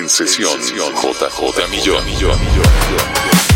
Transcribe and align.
En 0.00 0.08
sesión, 0.08 0.58
JJ 0.62 1.68
Millón. 1.68 2.02
millón, 2.06 2.40
millón, 2.40 2.40
millón. 2.40 3.49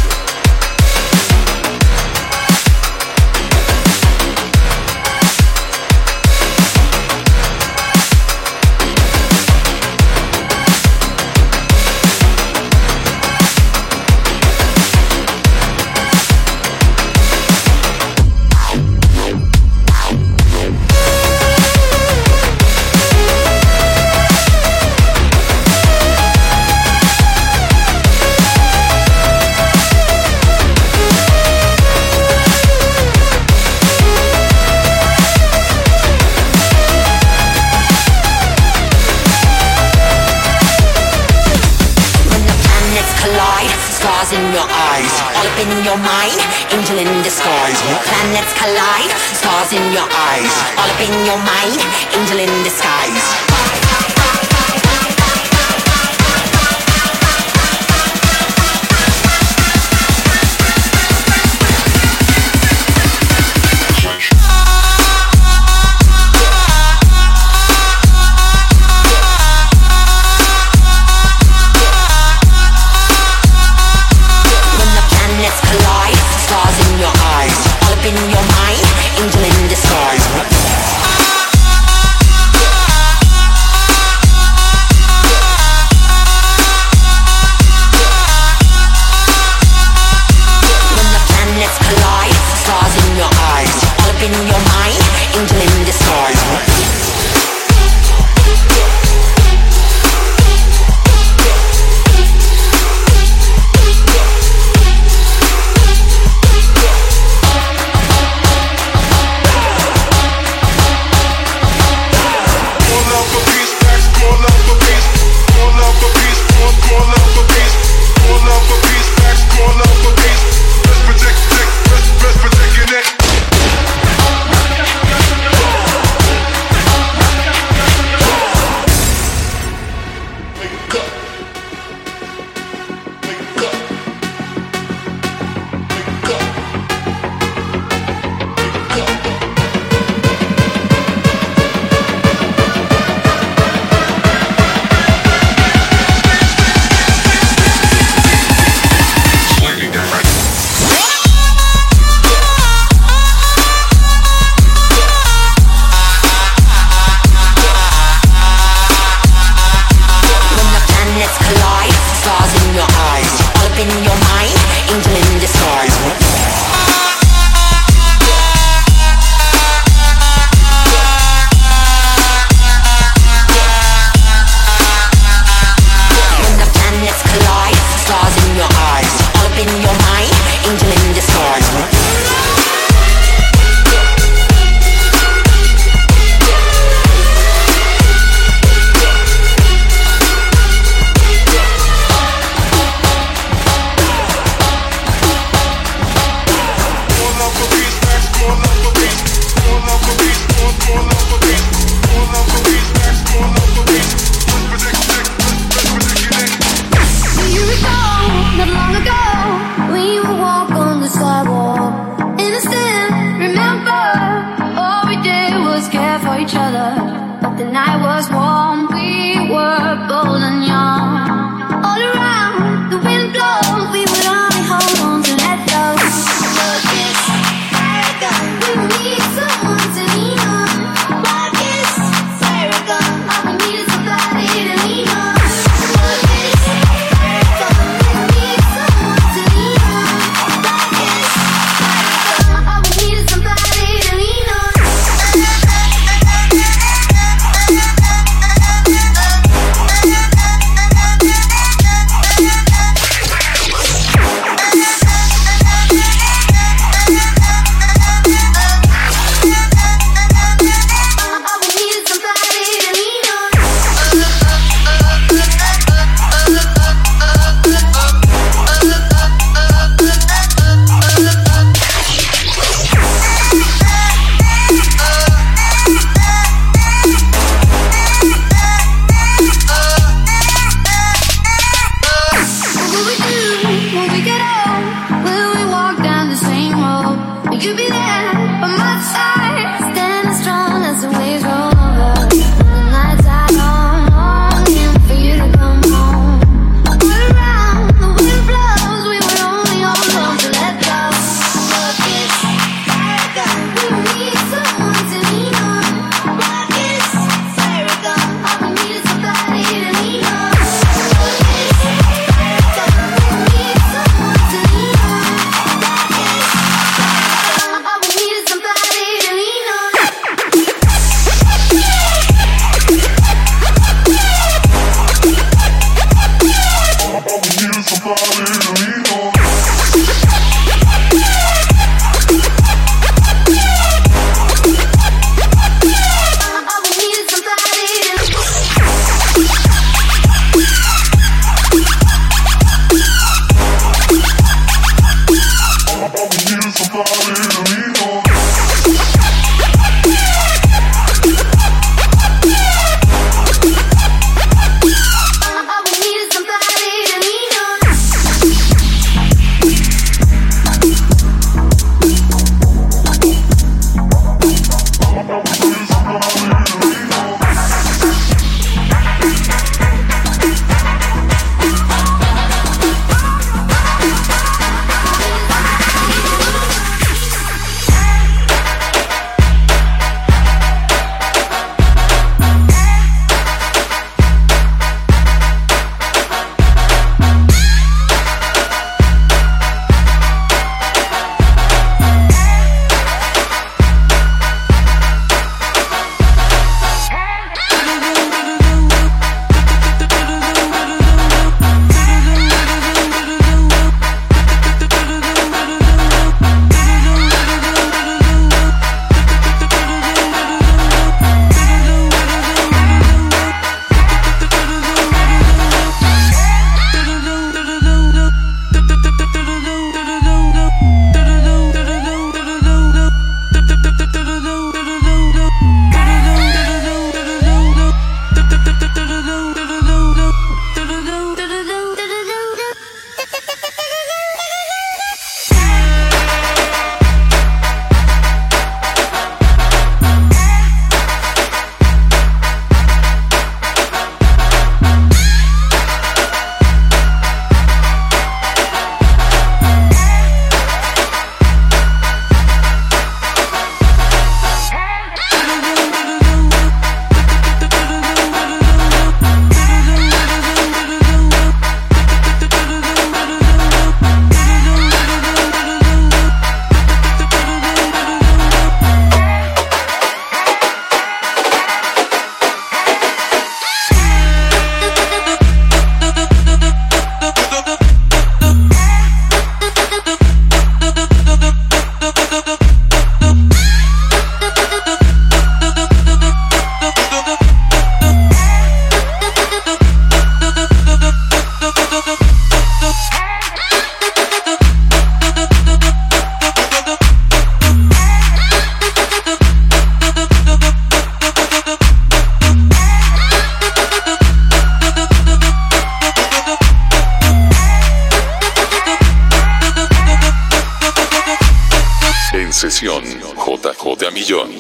de 514.05 514.09
a 514.09 514.11
millón. 514.11 514.54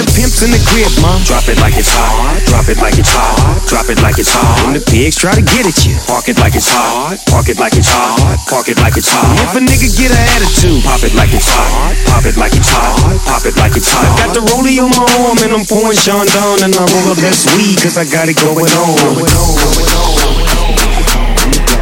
The 0.00 0.08
pimp's 0.16 0.40
in 0.40 0.48
the 0.48 0.56
crib, 0.64 0.88
mom, 1.04 1.20
drop 1.28 1.44
it 1.44 1.60
like 1.60 1.76
it's 1.76 1.92
hot. 1.92 2.40
Drop 2.48 2.64
it 2.72 2.80
like 2.80 2.96
it's 2.96 3.12
hot. 3.12 3.36
Drop 3.68 3.84
it 3.92 4.00
like 4.00 4.16
it's 4.16 4.32
hot. 4.32 4.64
When 4.64 4.72
the 4.72 4.80
pigs 4.80 5.12
try 5.12 5.36
to 5.36 5.44
get 5.44 5.68
at 5.68 5.76
you, 5.84 5.92
park 6.08 6.24
it 6.24 6.40
like 6.40 6.56
it's 6.56 6.72
hot. 6.72 7.20
Park 7.28 7.52
it 7.52 7.60
like 7.60 7.76
it's 7.76 7.92
hot. 7.92 8.16
Park 8.48 8.72
it 8.72 8.80
like 8.80 8.96
it's 8.96 9.12
hot. 9.12 9.28
If 9.44 9.52
a 9.52 9.60
nigga 9.60 9.92
get 9.92 10.08
an 10.08 10.24
attitude, 10.40 10.80
pop 10.88 11.04
it 11.04 11.12
like 11.12 11.36
it's 11.36 11.52
hot. 11.52 11.92
Pop 12.08 12.24
it 12.24 12.40
like 12.40 12.56
it's 12.56 12.72
hot. 12.72 12.96
Pop 13.28 13.44
it 13.44 13.60
like 13.60 13.76
it's 13.76 13.92
hot. 13.92 14.08
I 14.08 14.24
got 14.24 14.32
the 14.32 14.40
rollie 14.48 14.80
on 14.80 14.88
my 14.96 15.04
arm 15.20 15.36
and 15.44 15.52
I'm 15.52 15.68
pouring 15.68 16.00
Chandon 16.00 16.64
and 16.64 16.72
I 16.72 16.84
roll 16.96 17.12
up 17.12 17.20
that 17.20 17.36
weed 17.60 17.76
cause 17.84 18.00
I 18.00 18.08
got 18.08 18.32
it 18.32 18.40
going 18.40 18.72
on. 18.72 19.20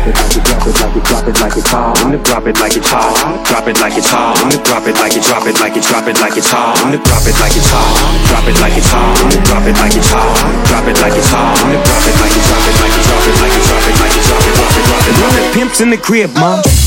Drop 0.08 0.64
it 0.64 0.80
like 0.80 0.96
it, 0.96 1.04
drop 1.04 1.28
it 1.28 1.36
like 1.40 1.56
it's 1.56 1.70
hot. 1.70 2.00
When 2.00 2.12
the 2.12 2.18
drop 2.24 2.46
it 2.46 2.56
like 2.60 2.76
it's 2.76 2.88
hot. 2.88 3.44
Drop 3.44 3.68
it 3.68 3.76
like 3.80 3.96
it's 3.96 4.08
hot. 4.08 4.40
When 4.40 4.48
the 4.48 4.58
drop 4.64 4.86
it 4.88 4.96
like 4.96 5.16
it, 5.16 5.22
drop 5.22 5.44
it 5.44 5.60
like 5.60 5.76
it, 5.76 5.84
drop 5.84 6.08
it 6.08 6.16
like 6.20 6.36
it's 6.36 6.48
hot. 6.48 6.80
When 6.80 6.92
the 6.92 7.00
drop 7.04 7.26
it 7.28 7.36
like 7.36 7.56
it's 7.56 7.68
hot. 7.68 7.92
Drop 8.28 8.48
it 8.48 8.56
like 8.60 8.76
it's 8.78 8.88
hot. 8.88 9.20
When 9.20 9.28
the 9.28 9.40
drop 9.44 9.66
it 9.68 9.76
like 9.76 9.96
it's 9.96 10.08
hot. 10.08 10.32
Drop 10.68 10.86
it 10.88 10.96
like 10.96 11.16
it's 11.18 11.28
hot. 11.28 11.60
When 11.60 11.76
the 11.76 11.80
drop 11.84 12.04
it 12.08 12.16
like 12.24 12.32
it, 12.32 12.44
drop 12.48 12.64
it 12.64 12.76
like 12.80 12.94
it, 12.96 13.04
drop 13.04 13.24
it 13.28 13.36
like 13.36 13.52
it, 13.52 13.64
drop 13.68 13.84
it 13.84 13.96
like 14.00 14.16
it, 14.16 14.24
drop 14.24 14.44
it, 14.48 14.54
drop 14.56 14.72
it, 14.72 14.84
drop 14.88 15.04
it. 15.04 15.14
When 15.20 15.32
the 15.36 15.44
pimps 15.52 15.80
in 15.80 15.90
the 15.90 16.00
crib, 16.00 16.32
mom. 16.40 16.77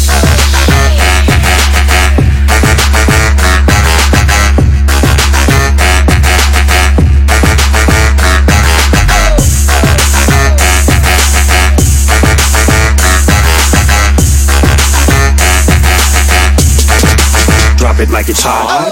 It 18.01 18.09
like 18.09 18.29
it's 18.29 18.41
hot. 18.41 18.89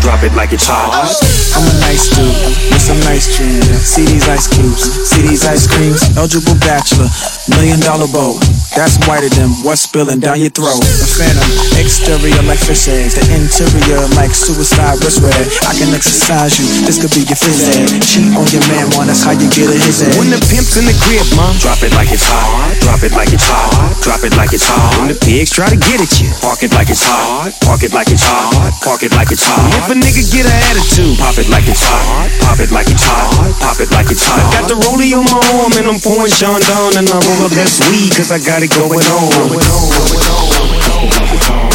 Drop 0.00 0.22
it 0.22 0.32
like 0.34 0.52
it's 0.52 0.66
hot. 0.66 1.12
I'm 1.54 1.64
a 1.68 1.80
nice 1.80 2.08
dude 2.08 2.26
with 2.72 2.80
some 2.80 2.98
nice 3.00 3.36
dreams. 3.36 3.66
See 3.84 4.06
these 4.06 4.26
ice 4.28 4.48
cubes, 4.48 4.84
see 5.10 5.20
these 5.20 5.44
ice 5.44 5.66
creams. 5.66 6.16
Eligible 6.16 6.54
bachelor, 6.60 7.08
million 7.50 7.80
dollar 7.80 8.06
bow. 8.06 8.40
That's 8.74 8.98
whiter 9.06 9.30
than 9.30 9.54
what's 9.62 9.86
spilling 9.86 10.18
down 10.18 10.42
your 10.42 10.50
throat. 10.50 10.82
The 10.82 11.06
phantom, 11.06 11.46
exterior 11.78 12.42
like 12.42 12.58
fish 12.58 12.90
eggs, 12.90 13.14
the 13.14 13.22
interior 13.30 14.02
like 14.18 14.34
suicide 14.34 14.98
wrist 14.98 15.22
red. 15.22 15.46
I 15.62 15.78
can 15.78 15.94
exercise 15.94 16.58
you, 16.58 16.66
this 16.82 16.98
could 16.98 17.14
be 17.14 17.22
your 17.22 17.38
phys 17.38 17.70
ed. 17.70 17.86
Cheat 18.02 18.34
on 18.34 18.42
your 18.50 18.66
man, 18.66 18.90
one, 18.98 19.06
that's 19.06 19.22
how 19.22 19.30
you 19.30 19.46
get 19.54 19.70
a 19.70 19.78
his 19.78 20.02
head. 20.02 20.18
When 20.18 20.26
the 20.26 20.42
pimp's 20.50 20.74
in 20.74 20.90
the 20.90 20.96
crib, 21.06 21.22
mom, 21.38 21.54
drop 21.62 21.86
it 21.86 21.94
like 21.94 22.10
it's 22.10 22.26
hot. 22.26 22.74
Drop 22.82 22.98
it 23.06 23.14
like 23.14 23.30
it's 23.30 23.46
hot. 23.46 23.94
Drop 24.02 24.26
it 24.26 24.34
like 24.34 24.50
it's 24.50 24.66
hot. 24.66 24.90
When 24.98 25.14
the 25.14 25.18
pigs 25.22 25.54
try 25.54 25.70
to 25.70 25.78
get 25.78 26.02
at 26.02 26.10
you, 26.18 26.34
park 26.42 26.66
it 26.66 26.74
like 26.74 26.90
it's 26.90 27.06
hot. 27.06 27.54
Park 27.62 27.86
it 27.86 27.94
like 27.94 28.10
it's 28.10 28.26
hot. 28.26 28.74
Park 28.82 29.06
it 29.06 29.14
like 29.14 29.30
it's 29.30 29.46
hot. 29.46 29.70
If 29.86 29.94
a 29.94 29.94
nigga 29.94 30.26
get 30.34 30.50
an 30.50 30.56
attitude, 30.74 31.14
pop 31.22 31.38
it 31.38 31.46
like 31.46 31.70
it's 31.70 31.86
hot. 31.86 32.26
Pop 32.42 32.58
it 32.58 32.74
like 32.74 32.90
it's 32.90 33.06
hot. 33.06 33.54
Pop 33.62 33.78
it 33.78 33.94
like 33.94 34.10
it's 34.10 34.26
hot. 34.26 34.42
I 34.42 34.50
got 34.50 34.66
the 34.66 34.74
rollie 34.82 35.14
on 35.14 35.30
my 35.30 35.38
arm 35.62 35.78
and 35.78 35.86
I'm 35.86 36.02
pouring 36.02 36.34
Chandon 36.34 36.98
and 36.98 37.06
I 37.06 37.22
roll 37.22 37.46
up 37.46 37.54
that 37.54 37.70
weed 37.86 38.10
cause 38.18 38.34
I 38.34 38.42
got 38.42 38.63
it 38.64 38.72
going 38.80 39.04
on. 39.12 39.28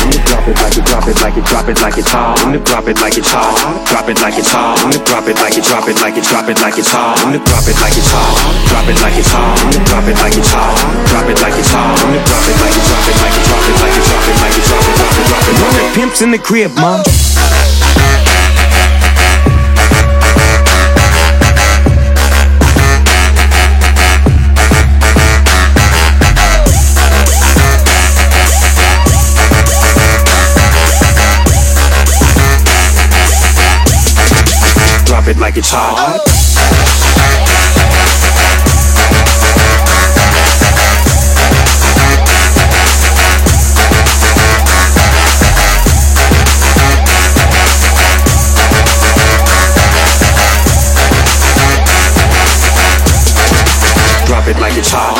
It, 0.10 0.25
drop 0.25 0.48
it 0.50 0.58
like 0.58 0.74
it, 0.74 0.86
drop 0.89 1.05
it 1.05 1.22
like 1.22 1.38
it, 1.38 1.46
drop 1.46 1.69
it 1.69 1.77
like 1.81 1.98
it's 2.01 2.10
hot. 2.10 2.34
Drop 2.65 2.88
it 2.89 2.98
like 2.98 3.17
it's 3.17 3.29
hot, 3.29 3.86
drop 3.86 4.10
it 4.10 4.17
like 4.22 4.38
it's 4.38 4.50
hot. 4.50 4.74
Drop 5.05 5.27
it 5.29 5.38
like 5.38 5.58
it, 5.58 5.63
drop 5.69 5.86
it 5.86 6.01
like 6.01 6.17
it, 6.17 6.25
drop 6.25 6.50
it 6.50 6.58
like 6.62 6.77
it's 6.81 6.89
hot. 6.89 7.13
Drop 7.29 7.67
it 7.69 7.77
like 7.77 7.93
it's 7.93 8.10
hot, 8.10 8.34
drop 8.74 8.89
it 8.89 8.98
like 8.98 9.17
it's 9.22 9.29
hot. 9.29 9.69
Drop 9.86 10.10
it 10.10 10.17
like 10.17 10.34
it's 10.34 10.50
hot, 10.50 10.81
drop 11.13 11.29
it 11.29 11.38
like 11.38 11.58
it's 11.62 11.69
hot. 11.69 11.93
When 12.01 12.17
the 12.17 12.22
drop 12.25 12.48
it 12.50 12.58
like 12.58 12.74
it, 12.74 12.86
drop 12.89 13.05
it 13.05 13.22
like 13.22 13.38
it, 13.38 13.46
drop 13.46 13.62
it 13.62 13.77
like 13.77 13.93
it, 13.93 14.05
drop 14.10 14.25
it 14.25 14.38
like 14.41 14.58
it, 14.58 14.65
drop 14.65 14.81
it, 14.81 14.98
drop 14.98 15.13
it, 15.13 15.29
drop 15.29 15.46
it. 15.46 15.62
When 15.62 15.74
the 15.77 15.86
pimps 15.93 16.22
in 16.25 16.31
the 16.31 16.41
crib, 16.41 16.74
mom. 16.74 17.29
It 35.30 35.38
like 35.38 35.58
it's 35.58 35.70
hot. 35.70 36.26
Drop 54.26 54.48
it 54.48 54.60
like 54.60 54.78
it's 54.78 54.92
hot. 54.92 55.19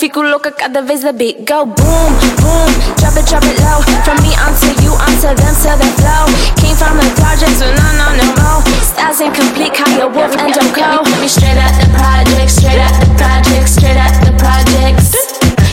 Fico 0.00 0.22
louca 0.22 0.50
cada 0.52 0.80
vez 0.80 1.02
the 1.02 1.12
beat 1.12 1.44
go 1.44 1.66
boom, 1.66 2.12
boom. 2.40 2.72
Drop 2.96 3.12
it, 3.20 3.28
drop 3.28 3.44
it 3.44 3.60
low. 3.60 3.84
From 4.00 4.16
me 4.24 4.32
onto 4.40 4.72
you, 4.80 4.96
onto 4.96 5.28
them, 5.36 5.52
to 5.60 5.76
the 5.76 5.88
flow. 6.00 6.24
Came 6.56 6.72
from 6.72 6.96
the 6.96 7.04
projects, 7.20 7.60
but 7.60 7.76
no, 7.76 7.84
no, 8.00 8.08
no 8.16 8.26
more. 8.40 8.64
Styles 8.80 9.20
incomplete, 9.20 9.76
Kanye 9.76 10.08
Wolf 10.08 10.32
and 10.40 10.56
Joe 10.56 10.64
Go. 10.72 11.04
You 11.04 11.04
got 11.04 11.20
Me 11.20 11.28
straight 11.28 11.60
out 11.60 11.76
the 11.76 11.84
project, 11.92 12.48
straight 12.48 12.80
out 12.80 12.96
the 12.96 13.12
project, 13.20 13.68
straight 13.68 14.00
out 14.00 14.16
the 14.24 14.32
projects. 14.40 15.12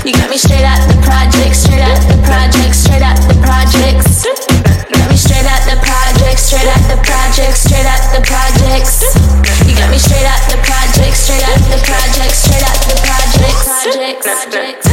You 0.04 0.12
got 0.12 0.28
me 0.28 0.36
straight 0.36 0.68
out 0.68 0.84
the 0.92 1.00
project, 1.08 1.56
straight 1.56 1.88
out 1.88 1.96
the 2.12 2.20
project, 2.28 2.76
straight 2.76 3.08
out 3.08 3.16
the 3.32 3.36
projects. 3.40 4.28
You 4.92 4.96
got 5.00 5.08
me 5.08 5.16
straight 5.16 5.48
out 5.48 5.64
the 5.72 5.80
project, 5.80 6.36
straight 6.44 6.68
out 6.68 6.84
the 6.92 7.00
project, 7.00 7.56
straight 7.56 7.88
out 7.88 8.04
the 8.12 8.20
projects. 8.28 9.57
Got 9.78 9.92
me 9.92 9.98
straight 9.98 10.26
out 10.26 10.42
the 10.50 10.58
project, 10.66 11.16
straight 11.16 11.46
out 11.46 11.62
the 11.70 11.78
project, 11.86 12.34
straight 12.34 12.66
out 12.66 12.80
the 12.90 12.96
project. 13.06 13.58
projects. 13.64 14.26
Projects. 14.26 14.88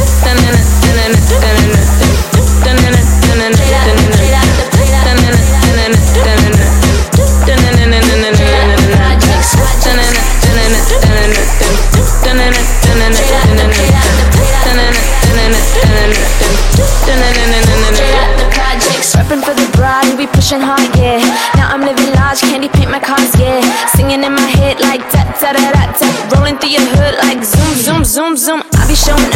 Pushing 20.45 20.61
hard, 20.61 20.94
like 26.73 27.43
zoom 27.43 27.75
zoom 27.75 28.05
zoom 28.05 28.37
zoom. 28.37 28.63
I 28.73 28.87
be 28.87 28.95
showing 28.95 29.34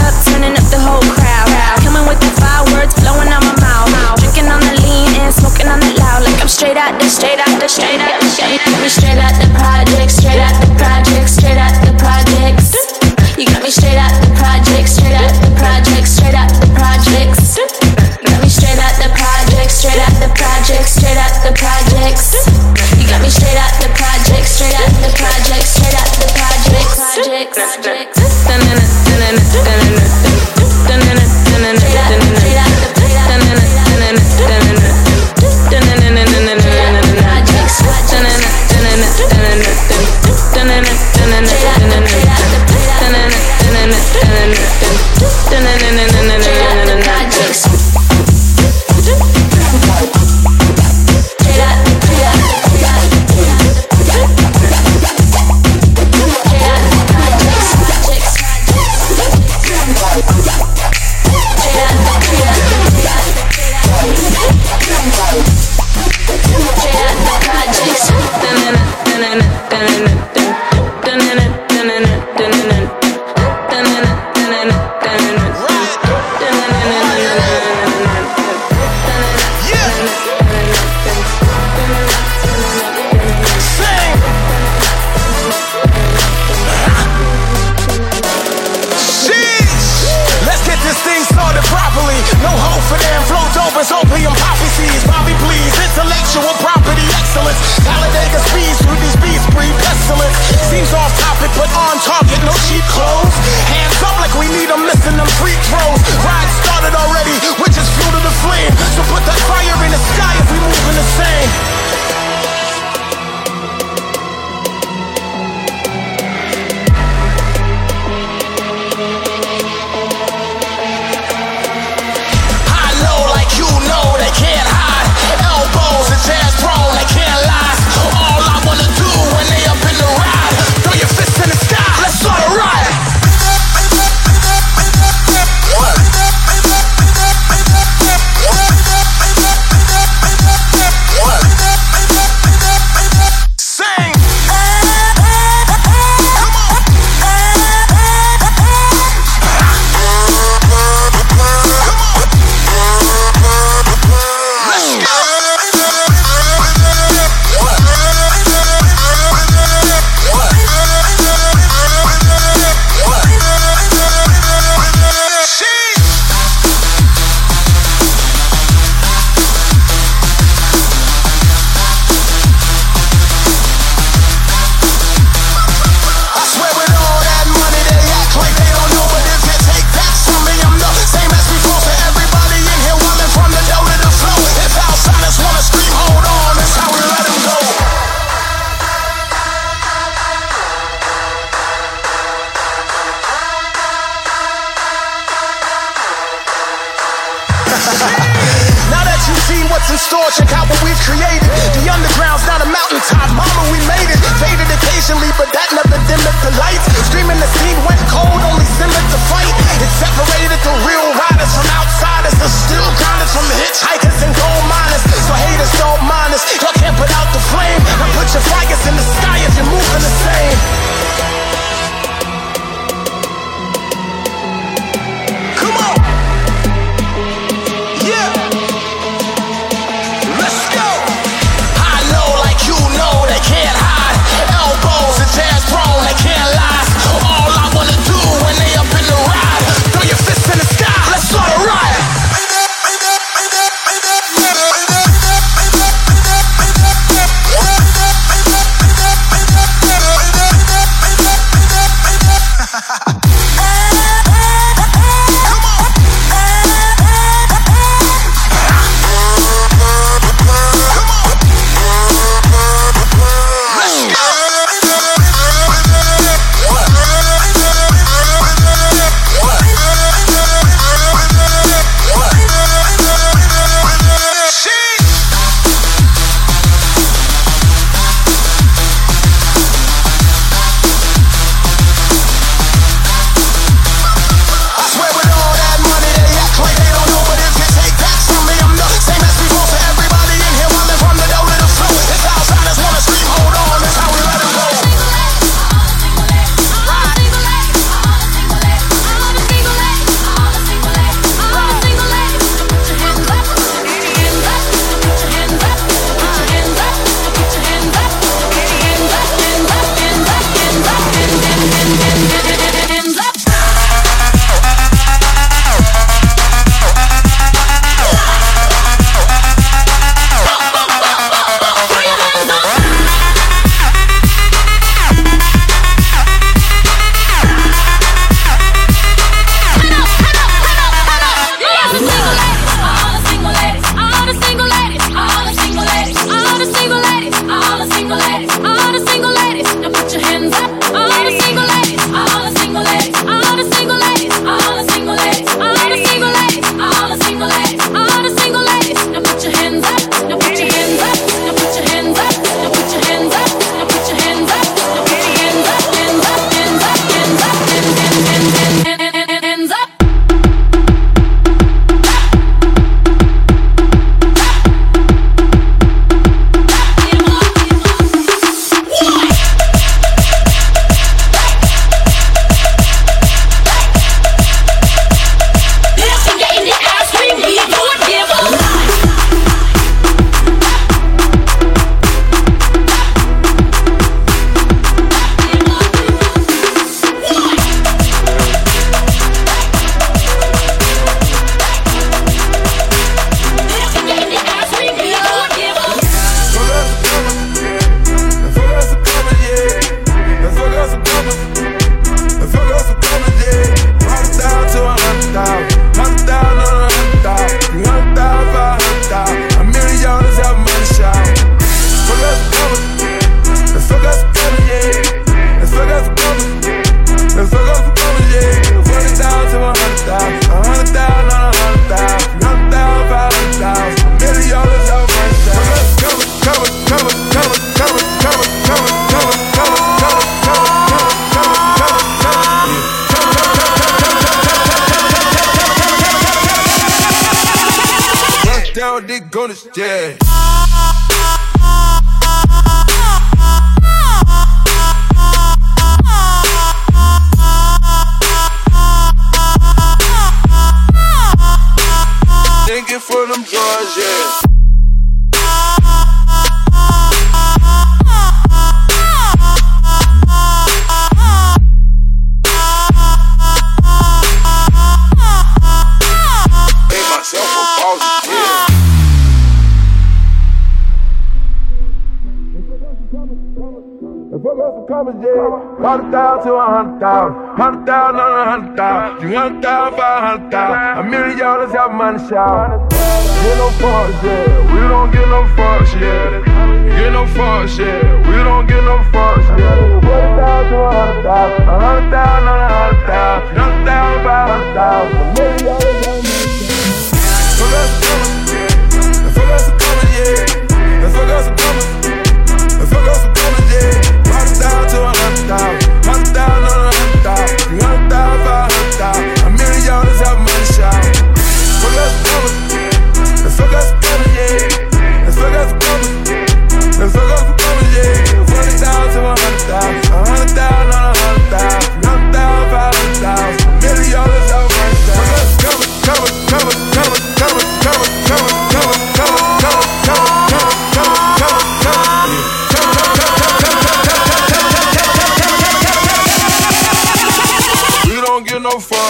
thousand, 477.00 477.58
hundred 477.58 477.86
thousand, 477.86 478.20
hundred 478.20 478.78
thousand, 478.78 479.20
three 479.22 479.36
hundred 479.36 479.62
thousand, 479.62 479.98
five 479.98 480.24
hundred 480.24 480.52
thousand, 480.52 481.06
a 481.06 481.10
million 481.10 481.38
dollars 481.38 481.74
out 481.76 481.94
money 481.94 482.20
shower. 482.30 482.88
Get 482.90 483.58
no 483.58 483.70
fucks, 483.80 484.24
yeah. 484.24 484.74
We 484.74 484.80
don't 484.92 485.12
get 485.12 485.28
no 485.28 485.44
fucks, 485.56 485.94
yeah. 486.02 486.98
Get 486.98 487.12
no 487.14 487.26
fucks, 487.26 487.80
yeah. 487.80 488.09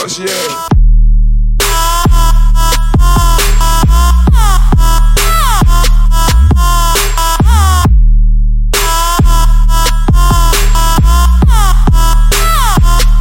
us, 0.09 0.19
yeah. 0.19 0.65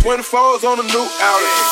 When 0.04 0.22
falls 0.22 0.64
on 0.64 0.78
a 0.78 0.82
new 0.82 1.08
outlet. 1.20 1.67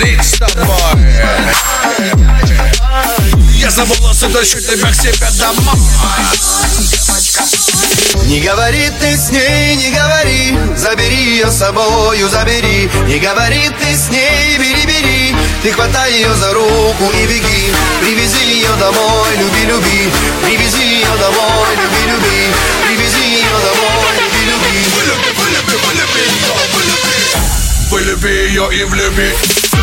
Говорить 0.00 0.24
с 0.24 0.38
тобой 0.38 0.64
Я 3.56 3.70
за 3.70 3.84
волосы 3.84 4.28
тащу 4.28 4.60
тебя 4.60 4.90
к 4.90 4.94
себе 4.94 5.28
домой. 5.38 5.76
Не 8.26 8.40
говори 8.40 8.90
ты 9.00 9.16
с 9.16 9.30
ней, 9.30 9.76
не 9.76 9.90
говори. 9.90 10.56
Забери 10.76 11.16
ее 11.16 11.50
с 11.50 11.58
собою, 11.58 12.28
забери. 12.28 12.90
Не 13.06 13.18
говори 13.18 13.68
ты 13.80 13.94
с 13.94 14.08
ней, 14.10 14.58
бери, 14.58 14.86
бери. 14.86 15.36
Ты 15.62 15.72
хватай 15.72 16.12
ее 16.14 16.34
за 16.34 16.52
руку 16.54 17.10
и 17.12 17.26
беги. 17.26 17.72
Привези 18.00 18.54
ее 18.54 18.70
домой, 18.78 19.28
люби, 19.38 19.64
люби. 19.66 20.10
Привези 20.44 20.82
ее 20.82 21.16
домой, 21.18 21.68
люби, 21.76 22.12
люби. 22.12 22.52
Привези 22.86 23.28
ее 23.36 23.50
домой, 23.50 24.12
люби, 24.16 24.44
люби. 24.50 24.72
Вылюби, 24.94 25.30
вылюби, 25.36 25.76
вылюби 25.84 26.20
ее, 26.20 26.54
вылюби. 26.74 27.10
Вылюби 27.90 28.28
ее 28.48 28.80
и 28.80 28.84
влюби 28.84 29.79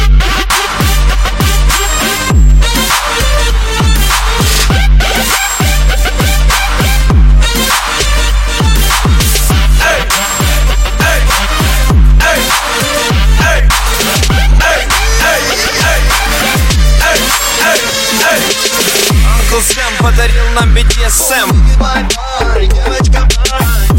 подарил 20.18 20.50
нам 20.56 20.76
BDSM 20.76 21.56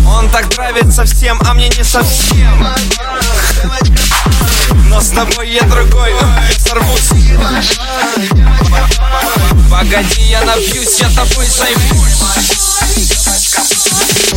Он 0.04 0.28
так 0.31 0.57
нравится 0.57 1.04
всем, 1.04 1.40
а 1.46 1.54
мне 1.54 1.68
не 1.68 1.85
совсем. 1.85 2.66
Но 4.88 5.00
с 5.00 5.11
тобой 5.11 5.50
я 5.50 5.62
другой, 5.62 6.12
сорвусь. 6.59 7.11
Погоди, 9.70 10.22
я 10.22 10.42
напьюсь, 10.42 10.98
я 10.98 11.09
тобой 11.11 11.46
займусь 11.46 12.57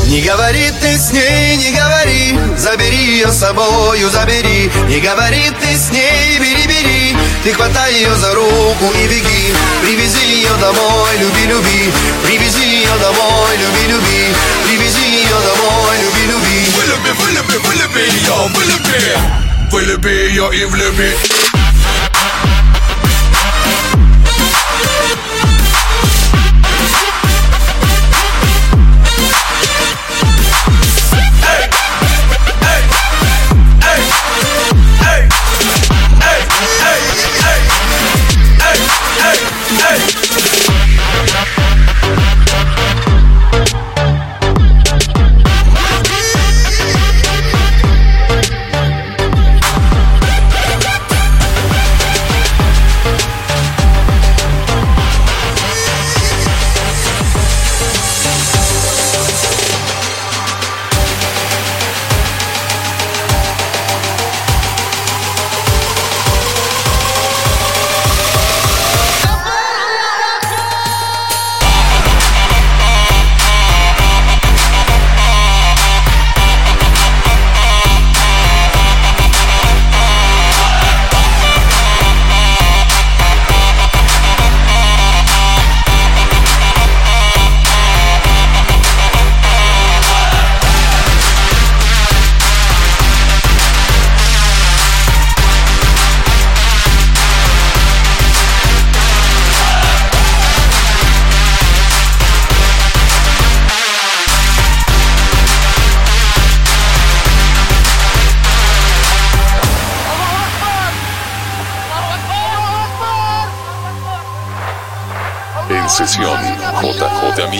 Не 0.07 0.21
говори 0.21 0.71
ты 0.81 0.97
с 0.97 1.11
ней, 1.11 1.57
не 1.57 1.71
говори. 1.71 2.37
Забери 2.57 2.97
ее 2.97 3.27
с 3.27 3.39
собою, 3.39 4.09
забери. 4.09 4.71
Не 4.87 4.99
говори 4.99 5.51
ты 5.59 5.75
с 5.75 5.91
ней, 5.91 6.39
бери, 6.39 6.67
бери. 6.67 7.15
Ты 7.43 7.53
хватай 7.53 7.93
ее 7.93 8.15
за 8.15 8.33
руку 8.33 8.91
и 8.95 9.07
беги. 9.07 9.53
Привези 9.81 10.25
ее 10.25 10.53
домой, 10.59 11.17
люби, 11.19 11.45
люби. 11.47 11.91
Привези 12.25 12.65
ее 12.65 12.95
домой, 13.01 13.57
люби, 13.57 13.93
люби. 13.93 14.33
Привези 14.67 15.23
ее 15.23 15.37
домой, 15.43 15.97
люби, 16.03 16.31
люби. 16.31 16.71
Вылюби, 16.75 17.11
вылюби, 17.19 17.57
вылюби 17.67 18.01
ее, 18.01 18.35
вылюби. 18.53 19.41
Вылюби 19.71 20.09
ее 20.09 20.49
и 20.53 20.65
влюби 20.65 21.50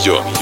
ее. 0.02 0.41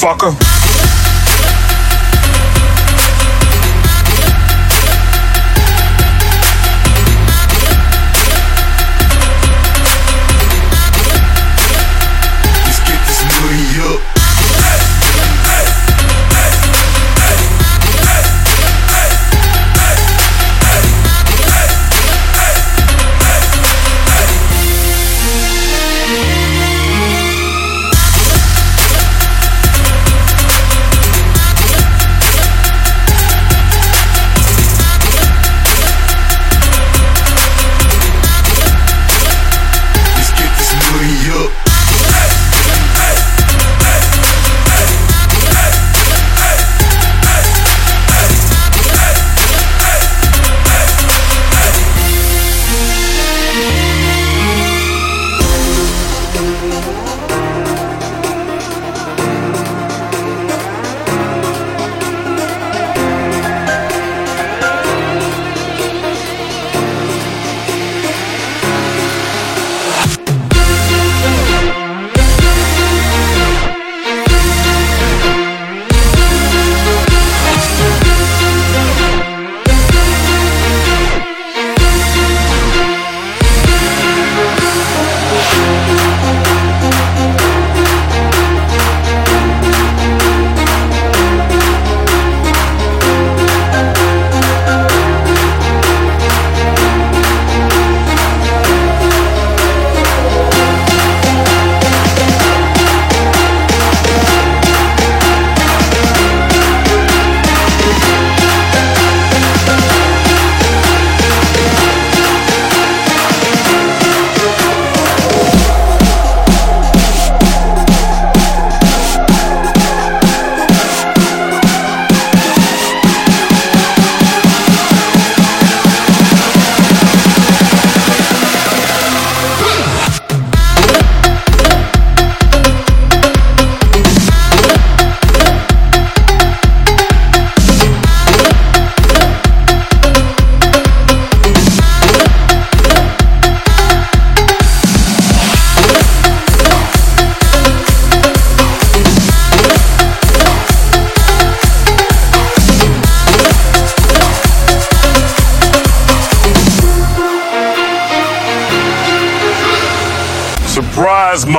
Motherfucker. 0.00 0.59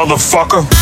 Motherfucker. 0.02 0.81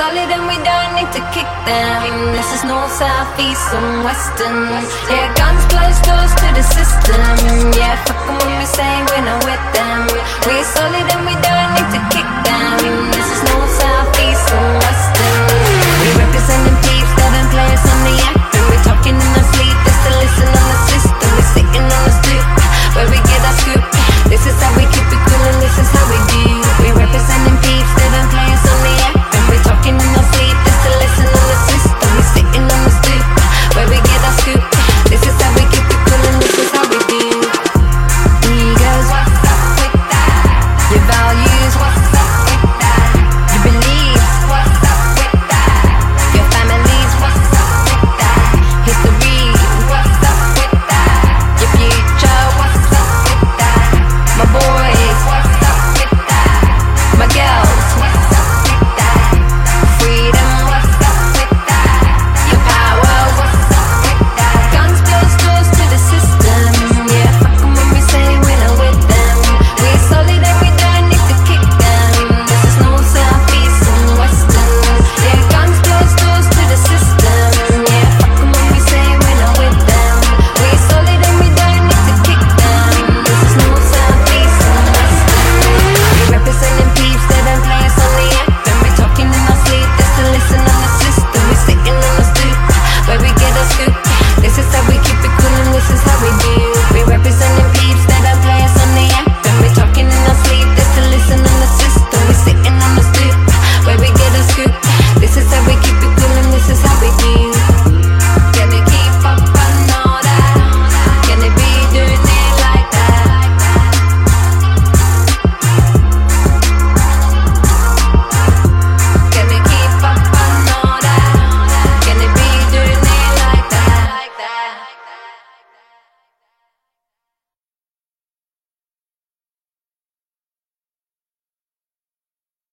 solid 0.00 0.32
and 0.32 0.48
we 0.48 0.56
don't 0.64 0.92
need 0.96 1.12
to 1.12 1.20
kick 1.36 1.50
them. 1.68 2.32
This 2.32 2.48
is 2.56 2.64
north, 2.64 2.88
south, 2.88 3.36
east, 3.36 3.68
and 3.76 4.00
western. 4.00 4.64
Yeah, 5.12 5.28
guns 5.36 5.60
close 5.68 5.98
doors 6.08 6.32
to 6.40 6.48
the 6.56 6.64
system. 6.72 7.20
Yeah, 7.76 8.00
fuck 8.08 8.16
them 8.24 8.40
when 8.40 8.64
we 8.64 8.64
say 8.64 8.92
we're 9.12 9.20
not 9.28 9.44
with 9.44 9.64
them. 9.76 10.08
We're 10.48 10.64
solid 10.72 11.04
and 11.04 11.22
we 11.28 11.36
don't 11.44 11.70
need 11.76 11.90
to 11.92 12.00
kick 12.16 12.28
them. 12.48 12.80
This 13.12 13.28
is 13.28 13.40
north, 13.52 13.72
south, 13.76 14.16
east, 14.24 14.48
and 14.56 14.72
western. 14.80 15.44
We 16.00 16.08
representing 16.16 16.78
peeps, 16.80 17.12
not 17.20 17.44
players 17.52 17.84
on 17.92 18.00
the 18.08 18.14
act. 18.24 18.56
And 18.56 18.64
we're 18.72 18.84
talking 18.88 19.16
in 19.20 19.30
our 19.36 19.46
sleep, 19.52 19.76
just 19.84 20.00
to 20.00 20.10
listen 20.16 20.48
on 20.48 20.66
the 20.72 20.78
system. 20.88 21.28
We're 21.36 21.50
sitting 21.52 21.84
on 21.84 22.02
the 22.08 22.19